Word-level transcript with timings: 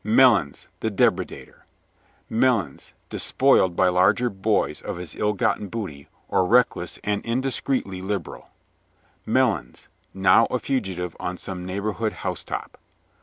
Melons 0.03 0.67
the 0.79 0.89
depredator 0.89 1.59
Melons, 2.27 2.95
despoiled 3.11 3.75
by 3.75 3.89
larger 3.89 4.31
boys 4.31 4.81
of 4.81 4.97
his 4.97 5.13
ill 5.13 5.33
gotten 5.33 5.67
booty, 5.67 6.07
or 6.27 6.47
reckless 6.47 6.97
and 7.03 7.23
indiscreetly 7.23 8.01
liberal; 8.01 8.49
Melons 9.27 9.89
now 10.11 10.45
a 10.47 10.57
fugitive 10.57 11.15
on 11.19 11.37
some 11.37 11.67
neighborhood 11.67 12.13
house 12.13 12.43
top. 12.43 12.79